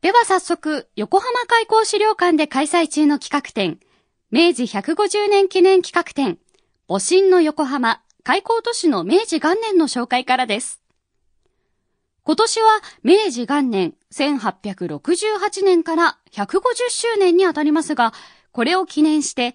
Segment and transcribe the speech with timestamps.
[0.00, 3.78] では早速、横浜開港資料館で開催中の企画展、
[4.30, 6.38] 明治150年記念企画展、
[6.88, 10.80] 母神の横浜開港都市の明治元年の紹介からです。
[12.22, 18.14] 今年は明治元年1868年から150周年にあたりますが、
[18.52, 19.54] これを記念して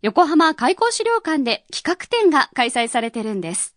[0.00, 3.76] 横浜開港資料館で企画展が開催されてるんです。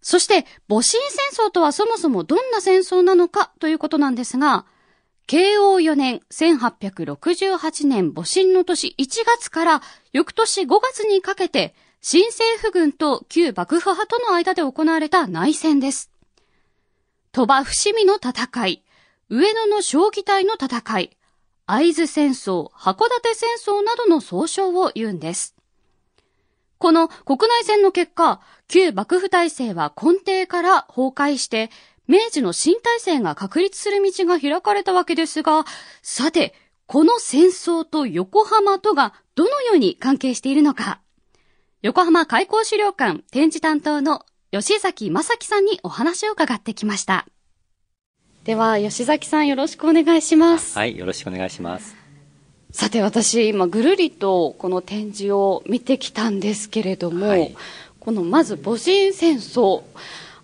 [0.00, 0.98] そして、戊辰
[1.32, 4.64] 戦争とはそもそもどんな戦争なのかということなんですが、
[5.26, 9.82] 慶応4年1868年戊辰の年1月から
[10.12, 16.10] 翌年5月にかけて、新政府軍と旧幕府派との間で行われた内戦です。
[17.32, 18.84] 鳥羽伏見の戦い、
[19.28, 21.16] 上野の将棋隊の戦い、
[21.66, 25.57] 会津戦争、函館戦争などの総称を言うんです。
[26.78, 31.70] この国内戦の結果、旧幕府体制は根底から崩壊して、
[32.06, 35.64] 明治の新体制が確立する道が開かれたわけですが、
[36.02, 36.54] さて、
[36.86, 41.00] この戦争と横浜とがどのように関係しているのか。
[41.82, 47.26] 横浜開港資料館展示担当の吉崎正樹さんにお話を伺ってきました。
[48.44, 50.78] では、吉崎さんよろしくお願いします。
[50.78, 52.07] はい、よろしくお願いします。
[52.70, 57.56] さて、私、今、ぐるりとこの展示を見てきたんですけれども、はい、
[57.98, 59.82] この、まず、戊辰戦争、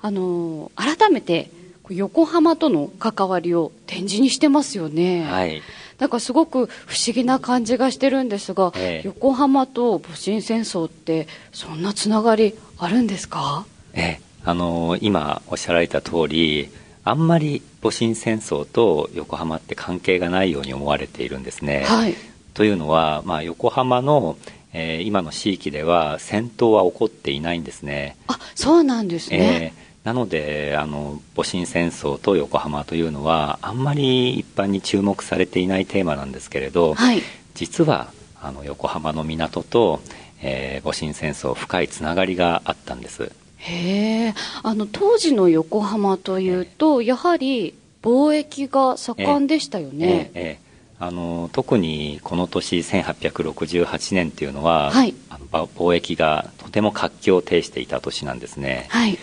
[0.00, 1.50] あの、改めて、
[1.90, 5.24] 横浜との関わりを展示にしてますよね。
[5.24, 5.62] はい。
[5.98, 13.64] なんかすごく不思議な感じがしてるんですが、ええ、横浜と戊辰戦争ってそんなつながりあるんですか？
[13.92, 16.68] ええ、あの今おっしゃられた通り
[17.04, 21.84] あんまり戊辰戦争と横浜って関係がないように思われているんですね。
[21.84, 22.14] はい、
[22.54, 24.36] というのは、まあ、横浜の、
[24.72, 28.16] えー、今の地域では戦闘は起こっていないんですね。
[28.26, 29.72] あそうなんですね。
[29.76, 37.22] えーなのであの戊辰戦争と横浜というのはあんまり一般に注目されていないテーマなんですけれど、はい、
[37.54, 40.00] 実はあの横浜の港と、
[40.42, 43.32] えー、戊辰戦争深いつながりがあったんです。
[43.64, 50.30] へえあの当時の横浜というと、やはり貿易が盛んでしたよね。
[50.34, 50.64] ええ
[51.00, 55.14] あの特にこの年1868年っていうのは、はい、
[55.50, 58.86] 貿易がとても活況を呈していた年なんですね。
[58.90, 59.18] はい、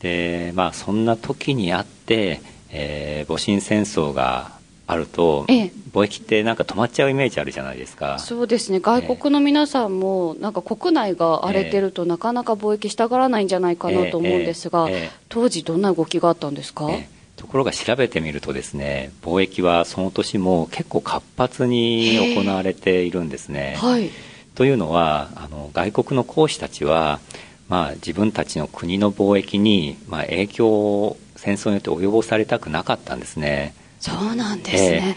[0.00, 2.40] でまあそんな時にあって、
[2.70, 4.55] えー、戊辰戦争が
[4.88, 8.18] あると、ええ、貿易ってなんか止まっちゃうイメージあるじゃないですか。
[8.18, 8.80] そうですね。
[8.80, 16.88] 外国の皆さんもなんか国内が荒れてるとなかなか貿易したがらないんじゃないかなと思うんですが、え、当時どんな動きがあったんですか、
[17.36, 23.76] ところが調べてみるとですね貿易はその年も結構活発に行われているんですね。
[23.78, 24.10] はい、
[24.54, 27.20] というのはあの外国の公使たちは、
[27.68, 33.74] まあ、自分たちの国の貿易に、まあ、影響を戦争によって及ぼされたくなかったんですね。
[33.98, 35.16] そうなんですね、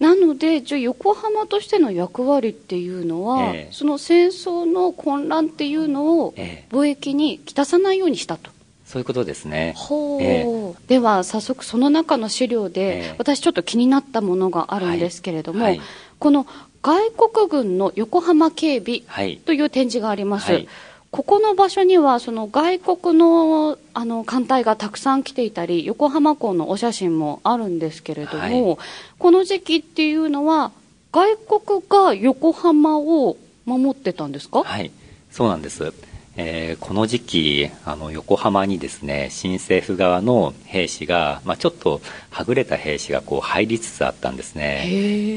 [0.00, 6.34] えー、なのでじゃ横浜としての役割っていうのは、えー、その戦争の混乱っていうのを
[6.70, 8.50] 貿易にきたさないようにしたと。
[8.84, 9.72] そういうことですね。
[9.74, 15.86] ほう、えー、では早速その中の資料で、私ちょっと気になったものがあるんですけれども、はいはい、
[16.18, 16.46] この
[16.82, 19.02] 外国軍の横浜警備
[19.46, 20.52] という展示があります。
[20.52, 20.68] はい
[21.12, 28.78] ここの場所にはその外国のあの艦隊がたくさん来ていたり横浜港のお写真もあるんですけれども、はい、
[29.18, 30.72] この時期っていうのは
[31.12, 33.36] 外国が横浜を
[33.66, 34.64] 守ってたんですか？
[34.64, 34.90] はい。
[35.30, 35.92] そうなんです
[36.36, 42.00] えー、この時期あの横浜にですね新政府側の兵士が、まあ、ちょっと
[42.30, 44.86] はぐれた兵士がこう入りつつあったんですね。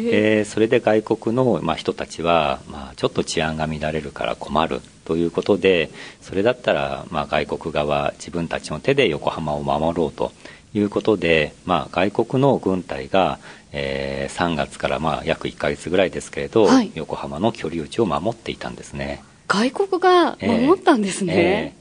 [0.09, 5.89] でそれで外国の、まあ、人たちは、まあ、ちょっと治安が乱れるから困るということで
[6.21, 10.31] それだったら、まあ、外国側自分たちの手で横浜を守ろうと
[10.73, 13.39] いうことで、まあ、外国の軍隊が、
[13.73, 19.21] えー、3月からまあ約1か月ぐらいですけれど、はい、横浜の居留地を守っていたんですね。
[19.47, 21.75] 外国が守ったんですね。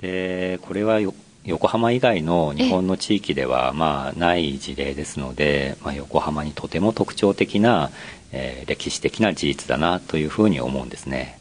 [0.00, 1.00] でこれは
[1.44, 7.90] 横浜以外の日本の地域ではまあない事例ですので、まあ、横浜にとても特徴的な、
[8.32, 11.38] えー、歴史的な事実だなというふうに思うんですね。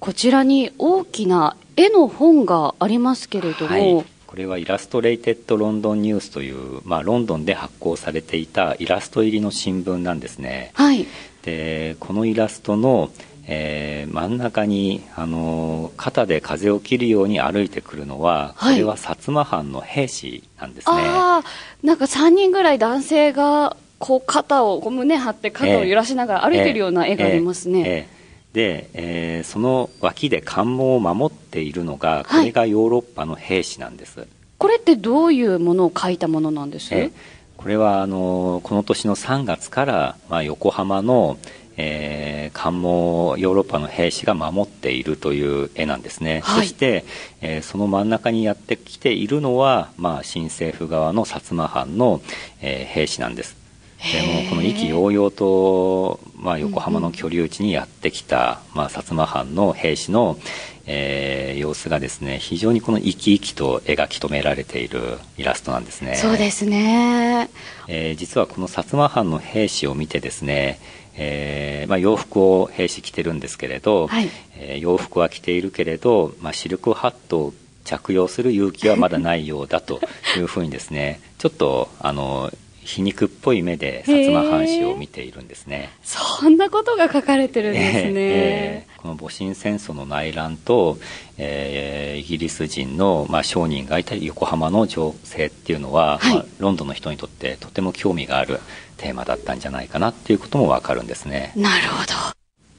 [0.00, 10.70] こちらに大きな絵の本がありますけれども、はい、これはイラストレイテッド・ロンドン・ニュースという、まあ、ロンドンで発行されていたイラスト入りの新聞なんですね。
[10.74, 11.06] はい、
[11.42, 13.10] でこのイラストの、
[13.50, 20.96] えー、真ん中にあの肩で風を切るように歩いてくるのは、これは薩摩藩の兵士なんですね。
[20.98, 21.42] あ
[21.82, 27.80] なんか3人ぐらい男性がこう肩をこう胸張って肩を揺らしながら歩いてるような絵がありますね。
[27.80, 28.18] えーえー
[28.52, 37.12] で、えー、その脇で関門を守っているのがこれがヨーロッパの兵士なんです、はい、これってどういうものを書いたものなんです、え
[37.58, 41.38] これはあのこの年の3月から、まあ、横浜の、
[41.80, 47.04] えー、関門をヨーロッパの兵士が守っているという絵なんですね、はい、そして、
[47.40, 52.20] えー、その真ん中にやってきているのは、まあ、新政府側の薩摩藩の、
[52.60, 53.56] えー、兵士なんです。
[53.98, 60.38] でもこの意気揚々と、まあ、横浜の居留地にやってきた、まあ、薩摩藩の兵士の、
[60.86, 66.14] えー、様子がですね非常にこの生き生きと描き留められているイラストなんですね。
[66.14, 67.50] そうですね、
[67.88, 70.78] えー、実はこの薩摩藩の兵士を見てですね
[71.20, 77.54] えーまあ、洋服を兵士着てるんですけれど、はい、えー、洋服は着ているけれど、まあ、シルクハットを
[77.84, 80.00] 着用する勇気はまだないようだと
[80.36, 82.52] いうふうにですねちょっとあの
[82.88, 85.90] 皮肉っぽい目で薩摩藩士を見ているんですね。
[86.02, 90.96] そんなことが書かれてるんですね、えー、この戊辰戦争の内乱と、
[91.36, 98.58] えー、イギリス人の、まあ、商人がいたり横浜の情勢っていうのは、はい、まあ、ロンドンの人にとってとても興味がある
[98.96, 101.52] テーマだったんじゃないかなっていうこともわかるんですね。
[101.56, 102.06] なるほ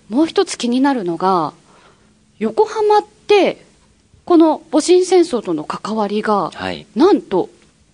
[0.09, 0.15] ど。
[0.17, 1.53] もう一つ気になるのが
[2.39, 3.63] 横浜って
[4.25, 7.49] この戊辰戦争との関わりが、はい、なんと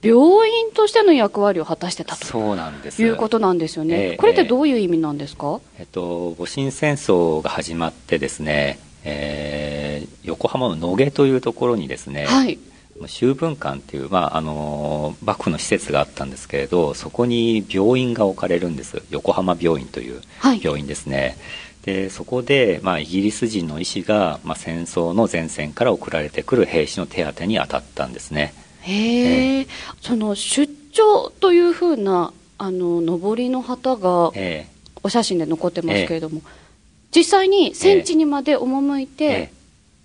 [0.05, 3.01] 病院としての役割を果たしてたとそうなんです。
[3.01, 12.59] いうことなんですよね、えー、これってどういう意味なんですか、えっと、戊辰戦争が始まってですね、えー、横浜の野毛というところにですね、はい、
[13.07, 19.01] 修文館っていう、まあ、あの幕府の施設があったんですけれどそこに病院が置かれるんです。
[19.09, 20.21] 横浜病院という
[20.61, 21.35] 病院ですね、はい
[21.85, 29.67] でそこで、まあ、イギリス人の医師が、まあ、戦争の前線から送られてくる兵士の手当てに当たったんですねへえ
[30.01, 34.31] その出張というふうなあの上りの旗が
[35.03, 36.41] お写真で残ってますけれども、
[37.13, 39.51] 実際に戦地にまで赴いて、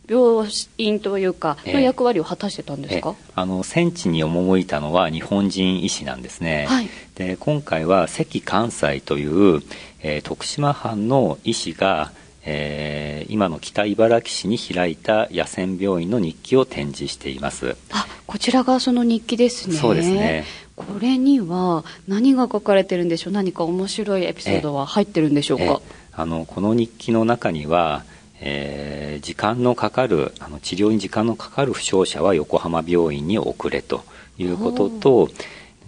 [0.09, 0.49] 病
[0.79, 9.63] 院というかの役割を果たしてたんですか、あの戦地に赴いたのは日本人医師なんですね、はい、で今回は関関西という、
[10.03, 12.13] えー、徳島藩の医師が
[12.43, 17.77] えー、今の北茨城市に開いた野戦病院の日記を展示しています。
[17.91, 19.75] あこちらがその日記ですね。
[19.75, 20.45] そうですね。
[20.77, 23.33] これには何が書かれてるんでしょう？
[23.33, 25.83] 何か面白いエピソードは入ってるんでしょうか？
[26.13, 28.05] あのこの日記の中には
[28.41, 34.05] えー、時間のかかるあの治療に時間のかかる負傷者は横浜病院に送れと
[34.39, 35.29] いうことと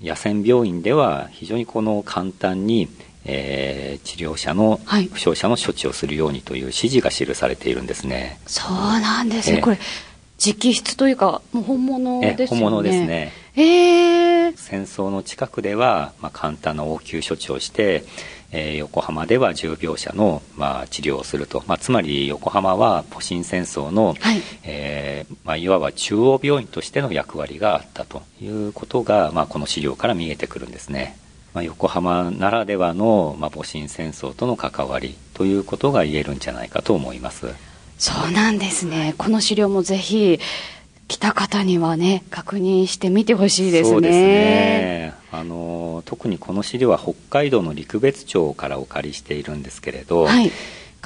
[0.03, 2.89] 野戦病院では非常にこの簡単に
[3.25, 8.41] えー、治療者の、はい、負傷者の処置をするようにという指示が記されているんですね。
[8.47, 9.61] そうなんですね。
[9.61, 9.79] これ
[10.45, 12.47] 直筆というかもう本物ですね。
[12.47, 13.33] 本物ですね。
[13.55, 18.03] えー、戦争の近くでは、まあ、簡単な応急処置をして、
[18.51, 31.17] えー、横浜では重病者の、まあ、治療をすると、まあ、つまり横浜は戊辰戦争の、はいえーまあ、いわば中央病院としての役割があったということが、まあ、この資料から見えてくるんですね。
[31.55, 37.55] まあ、横浜ならではの、まあ、戊辰戦争との関わりということが言えるんじゃないかと思います
[38.03, 39.15] そうなんですね。
[39.17, 40.41] この資料もぜひ
[41.07, 43.91] 来た方にはね確認してみてほしいですね。
[43.91, 45.15] そうですね。
[45.31, 50.51] あの特にこの資料は北海道の陸別町からお借りしているんですけれど、はい、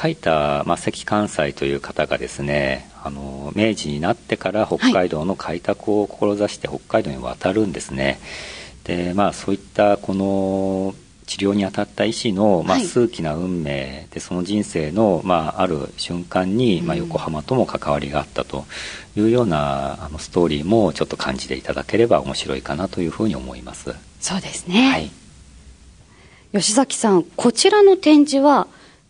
[0.01, 8.17] 書いた、まあ、関関西という方がですねあの明治になってから北海道の開拓を志して北海道に渡るんですね、はい
[8.87, 10.95] でまあそういったこの
[11.27, 18.65] 治療に当たった医師の、まあ、数奇な運命で、その人生の、まあ、ある瞬間に、まあ、横浜とも関わりがあったと
[19.17, 23.95] いうようなあのストーリーもちょっと感じていただければ面白いかなというふうに思います。
[24.21, 25.11] そうですね、はい、
[26.53, 28.69] 吉崎さんこちらの展示は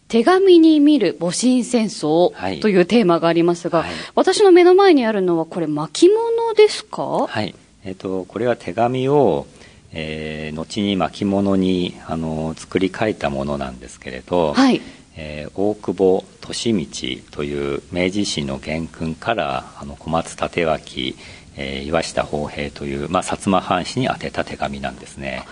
[0.09, 3.88] 手紙に見る戊辰戦争というテーマがありますが、はい。
[3.88, 7.26] はい、私の目の前にあるのはこれ巻物ですか？
[7.26, 7.55] はい。
[7.85, 9.47] えっ、ー、とこれは手紙を
[9.93, 14.81] えー、後に巻物にあの作り変えたものなんですけれど、はい、
[15.16, 16.25] えー、大久保
[16.62, 21.16] 利道という明治維新の元勲からあの小松立脇、
[21.57, 25.45] えー、岩下宝平という、まあ、薩摩藩士に宛てた手紙なんですね。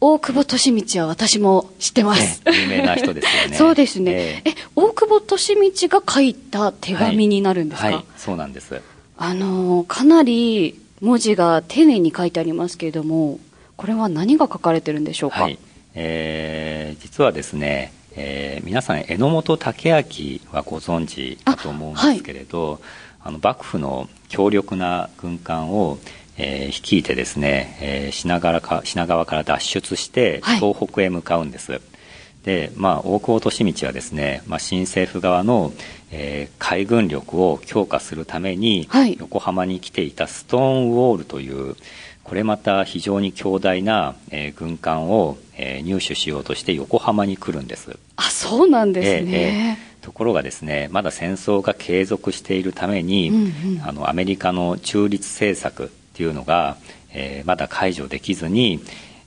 [0.00, 2.40] 大久保利道は私も知ってます。
[2.46, 3.56] 有名な人ですよね。
[3.58, 4.12] そうですね。
[4.12, 8.80] えー、え、大久保利道が書いた手紙になるんですか、はい、はい、そうなんです。
[9.16, 13.40] あのかなり文字が丁寧に書いてありますけれども、
[13.78, 15.58] これは何が書かれてるんでしょうか、はい、
[15.94, 19.94] えー、実はですね、えー、皆さん榎本武明
[20.52, 22.80] はご存知だと思うんですけれどあ、はい、
[23.20, 25.98] あの幕府の強力な軍艦を
[26.40, 31.80] えー、率いてですね、えー、品川か品川から脱出して東北へ向かうんです、はい、
[32.44, 35.72] で、まあ、大久保利道はですね、まあ、新政府側の、
[36.12, 41.76] えー、海軍力を強化するために、はい、横浜に来ていたストーンウォールという
[42.28, 47.98] これまた非常に強大な、えー、軍艦を、えー、入手しようとして横浜に来るんです。
[48.16, 56.76] あそうなんですね、えー、ところがですねまだ戦争が継続しているために、うんうん、あのアメリカの中立政策っていうのが、
[57.12, 58.80] えー、まだ解除できずに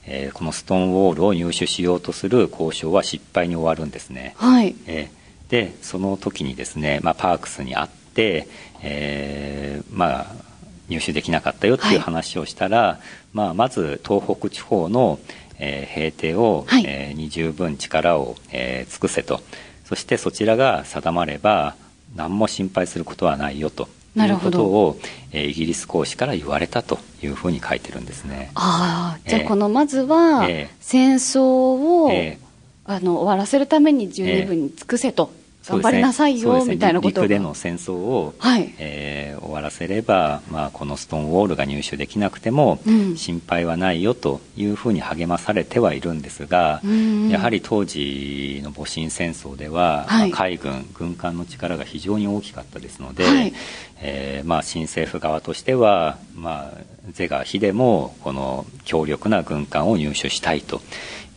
[0.06, 4.34] えー、このストーンウォールを入手しようとする交渉は失敗に終わるんですね。
[4.38, 8.48] はい、えー、でその時にですね、まあ、パークスに会って、
[8.82, 10.51] えー、まあ
[10.92, 12.98] 入手できなかったよっていう話をしたら、はい、
[13.34, 15.20] まあ、まず東北地方の、
[15.58, 19.42] えー、平定を、はい、えー、に十分力を、えー、尽くせと。
[19.86, 21.76] そしてそちらが定まれば
[22.16, 23.88] 何も心配することはないよと。
[24.14, 25.00] いうことを、
[25.32, 28.52] えー、イギリス公使から言われたというふうに書いてるんですね。
[28.56, 30.46] ああ、じゃあこのまずは、
[30.82, 35.32] 戦争を、えー、あの終わらせるために十二分に尽くせと。
[35.68, 37.22] 頑張りなさいよ、ね、みたいなこと。
[37.22, 38.74] 陸での戦争を、はい。
[38.80, 46.82] えー、終わらせれば、まあ、このストーンウォールが入手できなくても、うん、心配はないよというふうに励まされてはいるんですが、
[47.30, 53.54] やはり当時の戊辰戦争では、はい、まあ、海軍軍艦の力が非常に大きかったですので、はい、
[54.02, 60.82] えー、まあ、新政府側としては、まあ、是が非でもこの強力な軍艦を入手したいと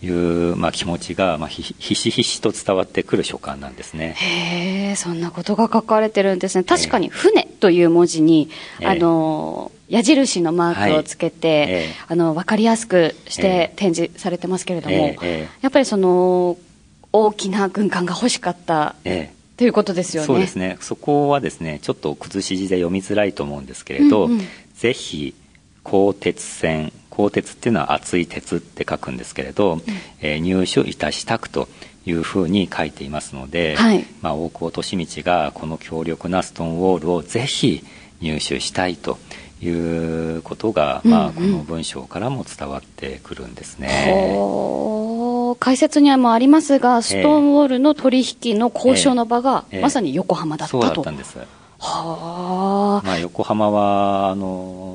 [0.04, 4.14] いう、まあ、気持ちが、まあ、ひしひしと伝わってくる書簡なんですね。
[4.16, 6.64] へえ、そんなことが書かれてるんですね。
[6.64, 8.48] 確かに、船という文字に、
[8.80, 16.56] えー、あの、矢印のマークをつけて、はいえー、あの、わかりやすくして展示されてますけれども、えー、やっぱりその、
[17.12, 18.96] 大きな軍艦が欲しかった。
[19.56, 20.26] ということですよね。
[20.26, 20.78] そうですね。
[20.80, 25.32] そこはですね、ちょっと崩し字で読みづらいと思うんですけれど、うんうん、ぜひ、
[25.84, 29.82] 鋼鉄船、鋼鉄っていうのは熱い鉄って書くんですけれど、うん、
[30.20, 31.68] えー、入手いたしたくと
[32.06, 37.82] いうふうに書いていますので、はい、まあ、大久保利通がこの強力なストーンウォールをぜひ
[38.20, 39.18] 入手したいと
[39.62, 44.36] いうことが、うんうん、まあ、この文章からも伝わってくるんですね。
[45.60, 50.82] 解説にはもありますが、ストーンウォールの取引の交渉の場が、まさに横浜だったと。
[50.82, 51.38] そうだったんです。
[51.78, 53.06] はあ。
[53.06, 54.93] まあ、横浜は、あの、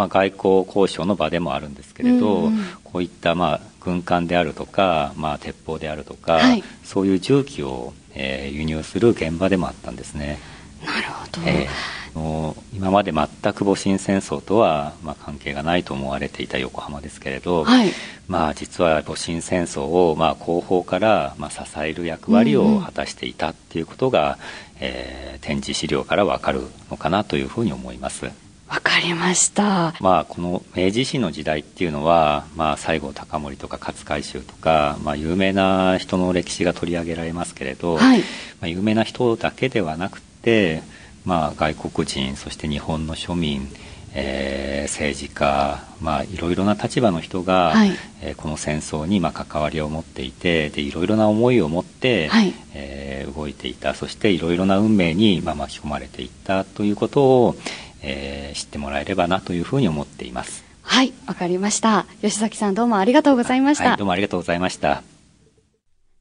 [0.00, 10.38] まあ、外交交渉の場でもあるんですけれど、うん、こういったまあ軍艦であるとか、まあ、鉄砲であるとか、はい、そういう重機を、えー、輸入する現場でもあったんですね。
[10.86, 17.90] なるほど、えー、の今まで全く戊辰戦争とは、まあ、関係がないと思われていた横浜ですけれど、はい、
[18.26, 24.38] まあ、実は戊辰戦争を、まあ、後方から、まあ、支える役割を果たしていたっていうことが、うん、
[24.80, 28.30] えー、展示資料からわかるのかなというふうに思います。
[28.70, 29.94] わかりました。
[30.00, 38.24] まあ、この明治維新の時代っていうのは、まあ、西郷隆盛とか勝海舟とか、まあ、有名な人の歴史が取り上げられますけれど、はい、ま
[38.62, 40.82] あ、有名な人だけではなくて、
[41.24, 43.68] まあ、外国人、そして日本の庶民、
[44.14, 47.90] えー、政治家、まあ、いろいろな立場の人が、はい、
[48.22, 53.94] えー、この戦争にまあ関わりを持っていてでいろいろな思いを持って、はい、えー、動いていた。
[53.94, 57.56] そしていろいろな運命にまあ巻き込まれていったということを、
[58.02, 60.64] えー、知ってもらえればなというふうに思っています。
[60.82, 62.06] はい、わかりました。
[62.20, 63.90] 吉崎さんどうもありがとうございました。
[63.90, 65.02] はい、どうもありがとうございました。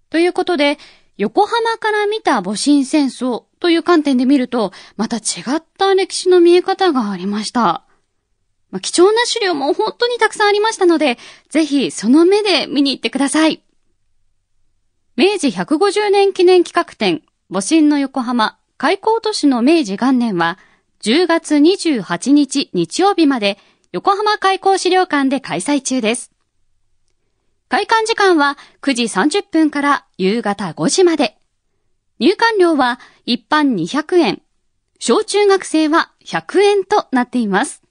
[0.10, 0.78] ということで、
[1.18, 5.20] 横浜から見た戊辰戦争という観点で見ると、また違
[5.58, 7.84] った歴史の見え方がありました。
[8.72, 11.18] まあ、貴重な資料も本当にたくさんありましたので、
[11.50, 13.62] ぜひその目で見に行ってください。
[15.18, 20.58] 明治150年記念企画展、戊辰の横浜、開港都市の明治元年は、
[21.02, 23.58] 10月28日日曜日まで
[23.94, 26.32] 横浜開港資料館で開催中です。
[27.70, 31.38] 開館時間は9時30分から夕方5時まで。
[32.20, 34.42] 入館料は一般200円、
[35.00, 37.82] 小中学生は100円となっています。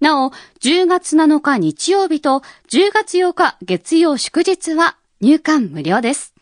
[0.00, 6.34] なお、10月7日日曜日と10月8日月曜祝日は入館無料です。